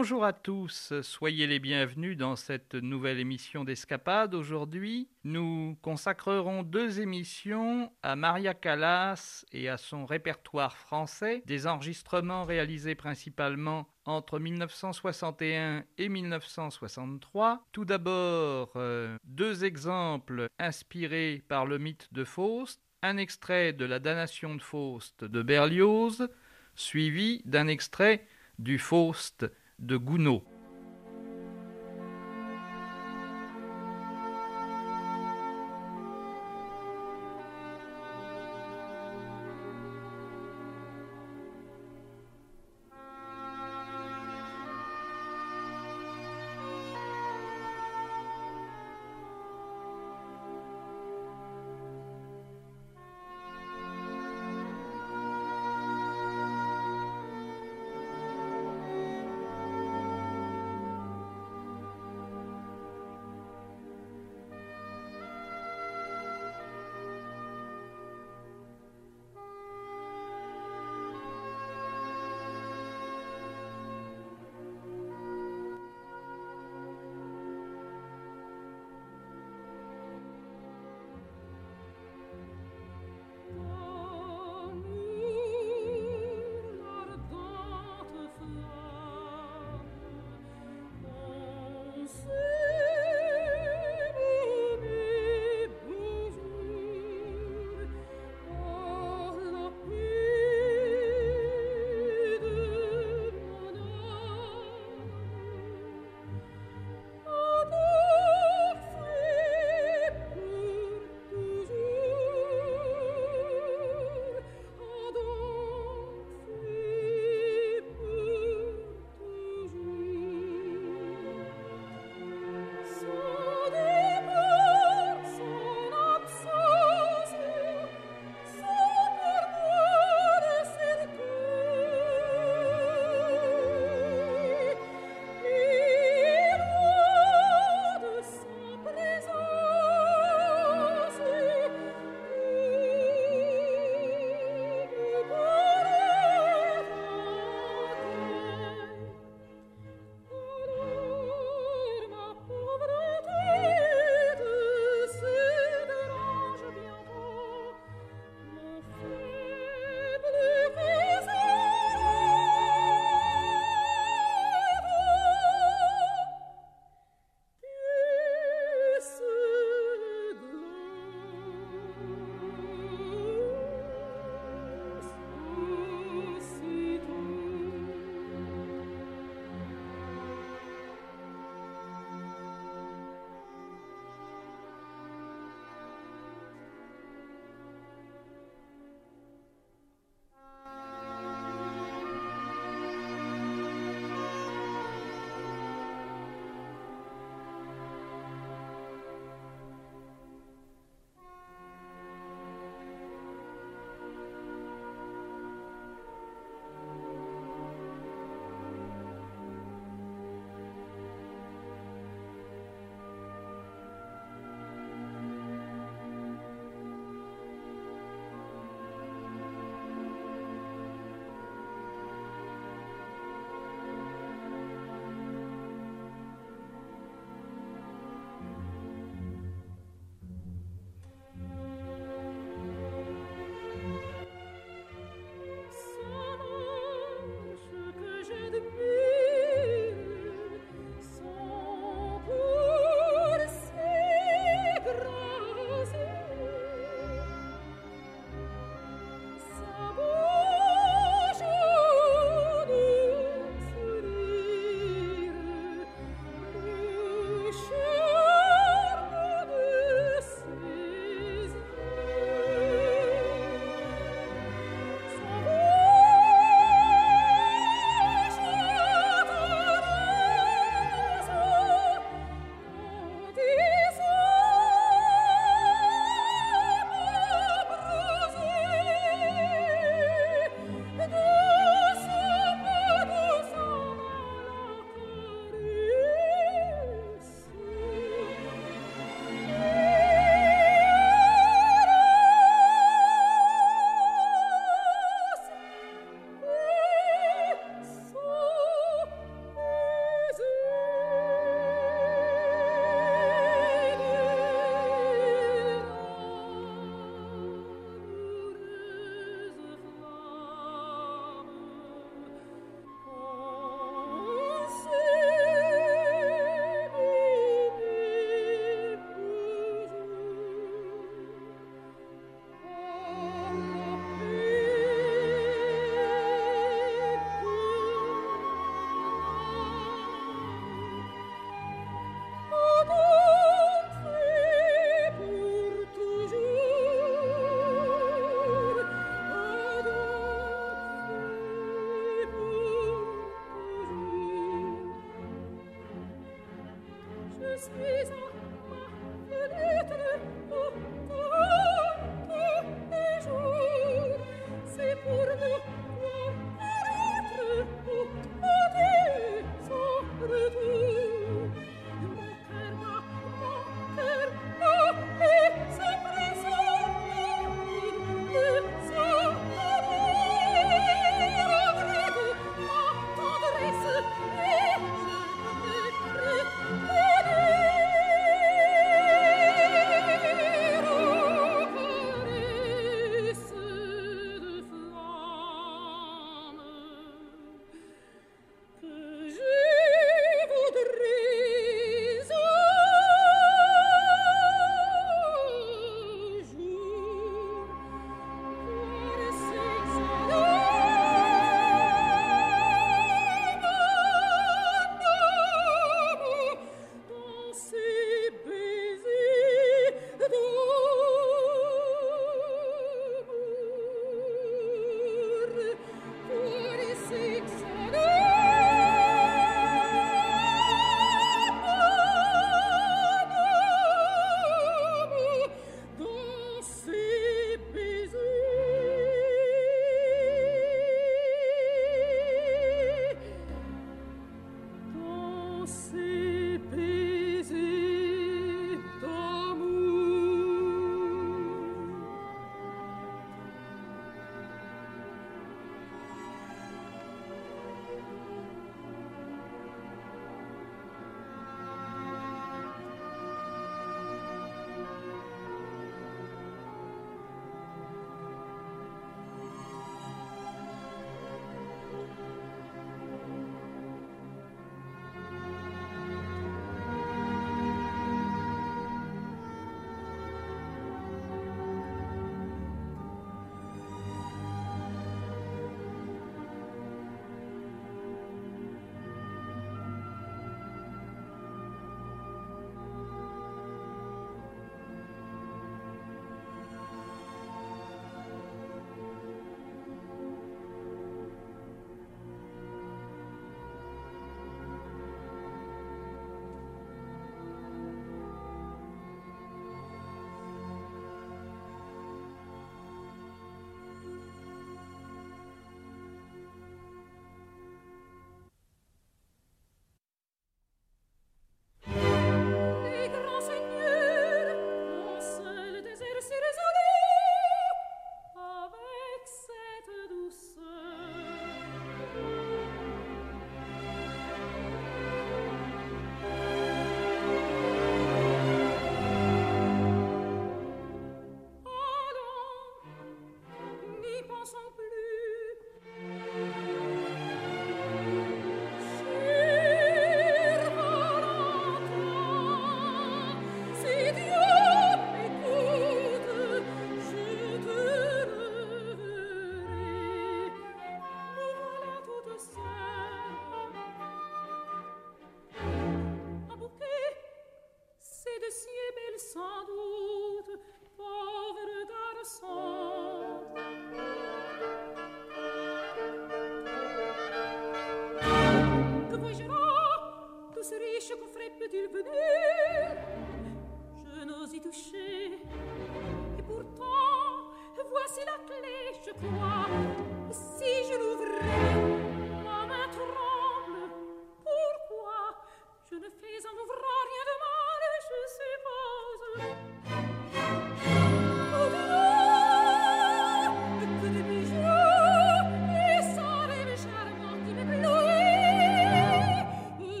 [0.00, 4.32] Bonjour à tous, soyez les bienvenus dans cette nouvelle émission d'Escapade.
[4.32, 12.44] Aujourd'hui, nous consacrerons deux émissions à Maria Callas et à son répertoire français, des enregistrements
[12.44, 17.66] réalisés principalement entre 1961 et 1963.
[17.72, 23.98] Tout d'abord, euh, deux exemples inspirés par le mythe de Faust, un extrait de la
[23.98, 26.28] damnation de Faust de Berlioz,
[26.76, 28.28] suivi d'un extrait
[28.60, 30.42] du Faust de Gounod.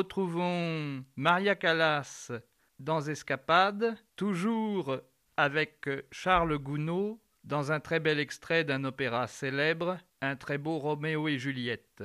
[0.00, 2.32] Retrouvons Maria Callas
[2.78, 4.96] dans Escapade, toujours
[5.36, 11.28] avec Charles Gounod, dans un très bel extrait d'un opéra célèbre, un très beau Roméo
[11.28, 12.02] et Juliette.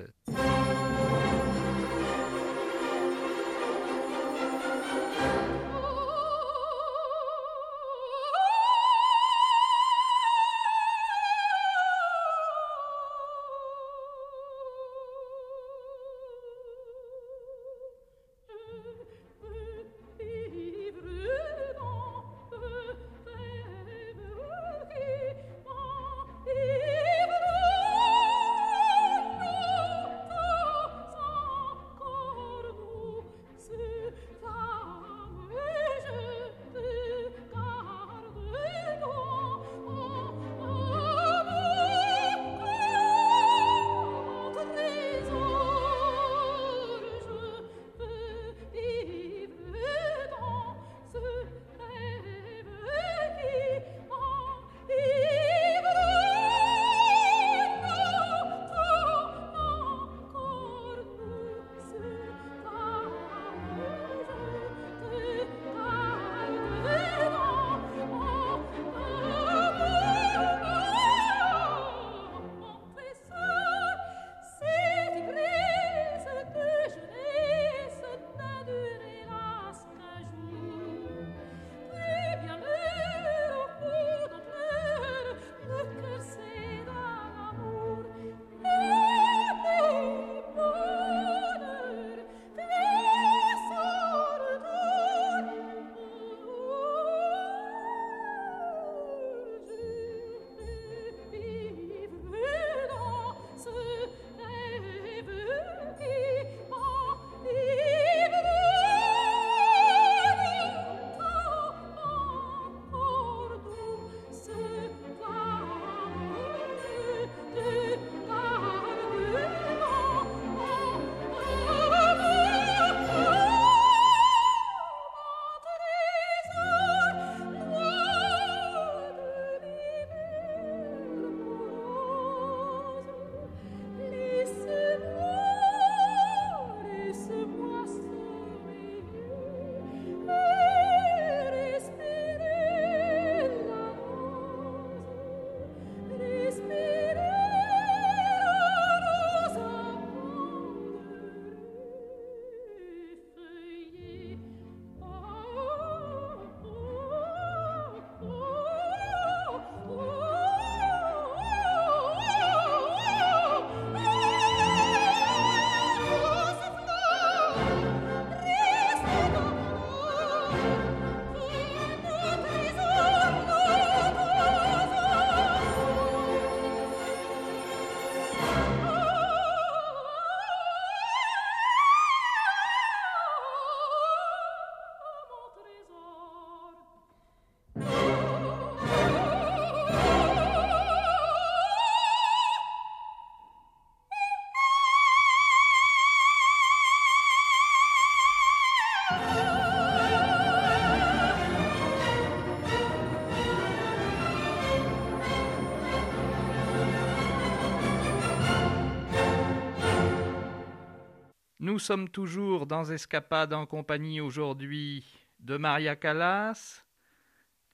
[211.76, 215.06] Nous sommes toujours dans Escapade en compagnie aujourd'hui
[215.42, 216.86] de Maria Callas.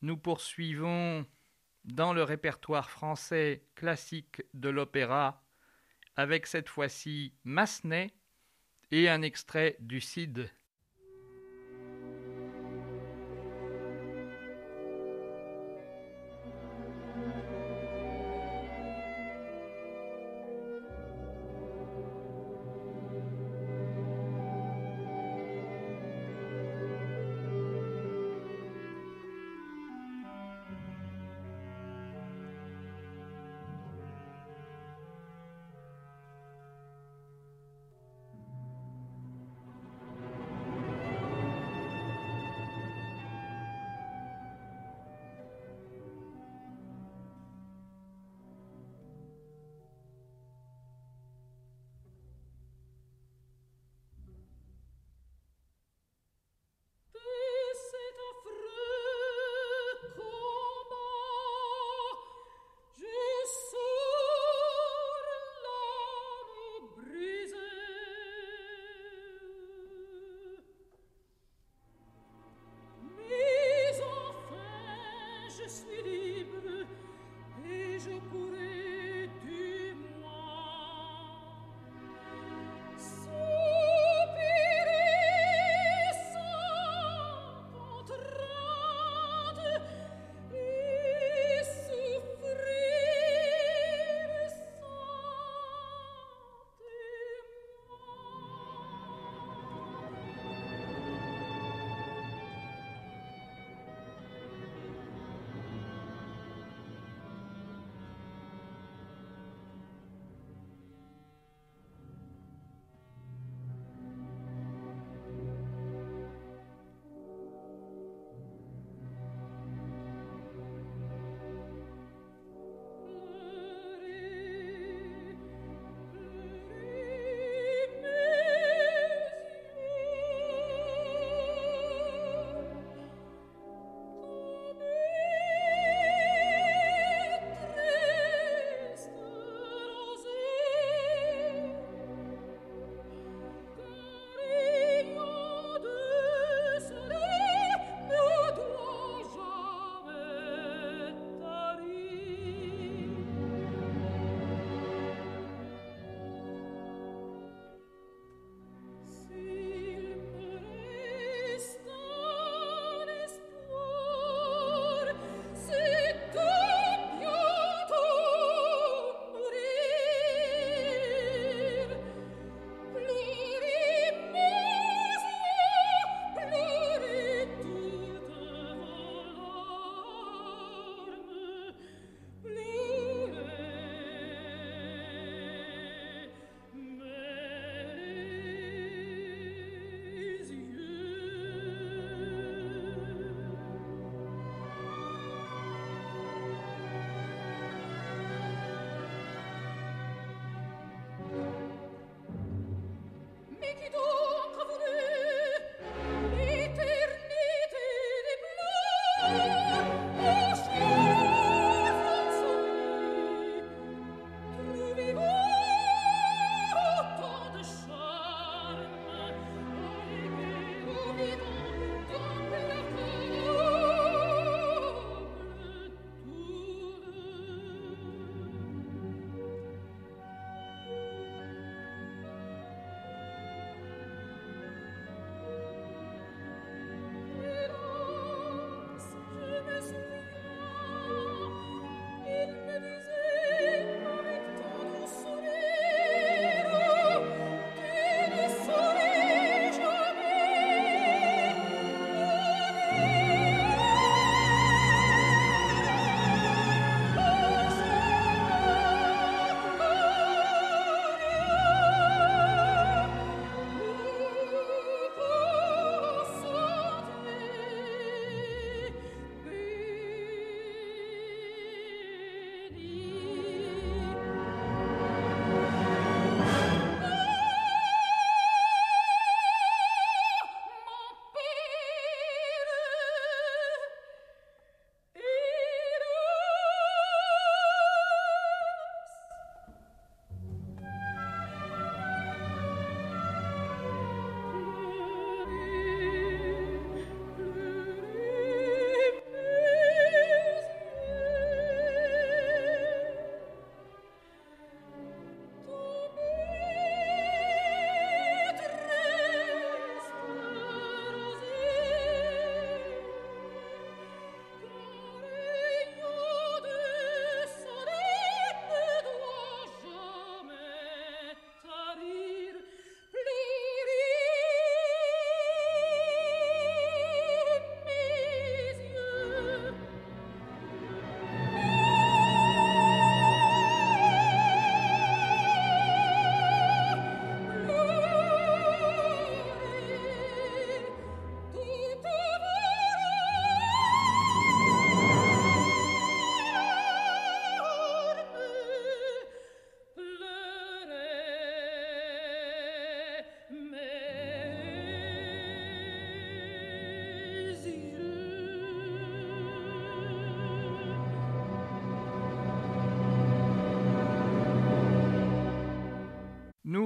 [0.01, 1.23] Nous poursuivons
[1.85, 5.43] dans le répertoire français classique de l'opéra
[6.15, 8.09] avec cette fois-ci Massenet
[8.89, 10.49] et un extrait du Cid.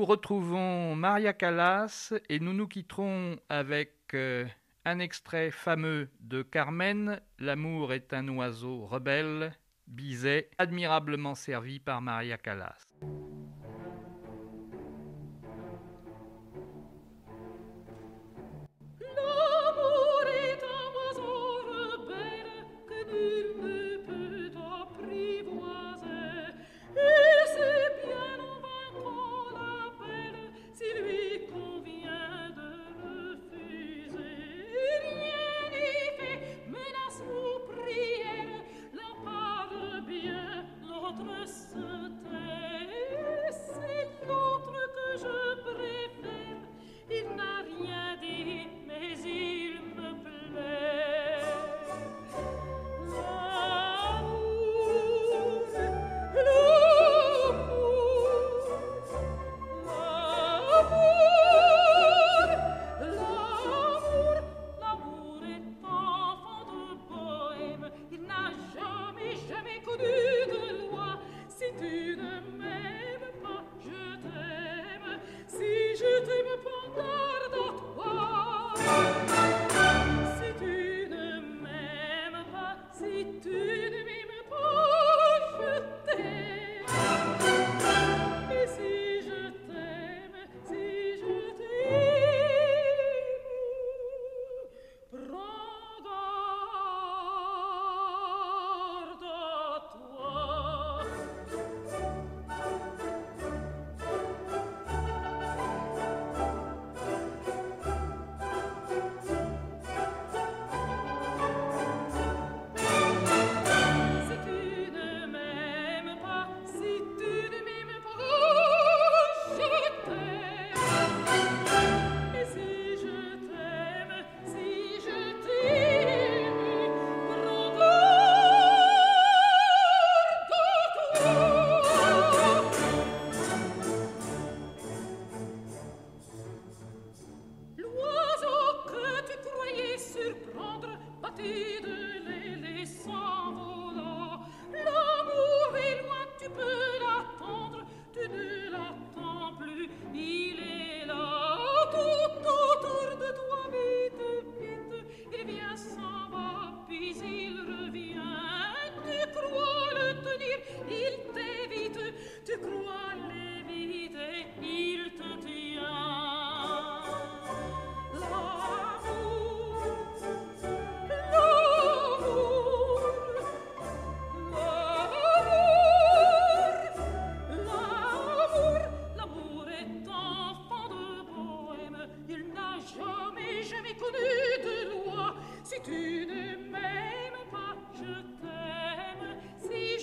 [0.06, 4.46] Retrouvons Maria Callas et nous nous quitterons avec euh,
[4.86, 12.38] un extrait fameux de Carmen, L'amour est un oiseau rebelle, Bizet, admirablement servi par Maria
[12.38, 12.86] Callas.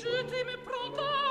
[0.05, 1.22] lasciatemi pronta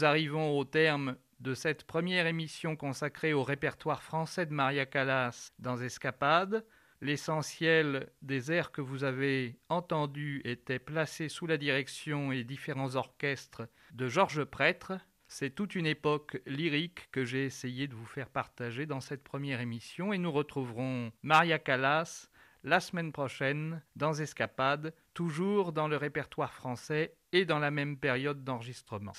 [0.00, 5.52] nous arrivons au terme de cette première émission consacrée au répertoire français de Maria Callas
[5.58, 6.64] dans Escapade.
[7.02, 13.68] L'essentiel des airs que vous avez entendus était placé sous la direction et différents orchestres
[13.92, 14.94] de Georges Prêtre.
[15.28, 19.60] C'est toute une époque lyrique que j'ai essayé de vous faire partager dans cette première
[19.60, 22.30] émission et nous retrouverons Maria Callas
[22.64, 28.44] la semaine prochaine dans Escapade, toujours dans le répertoire français et dans la même période
[28.44, 29.12] d'enregistrement.